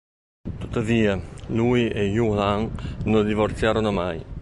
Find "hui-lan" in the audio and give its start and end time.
2.09-2.71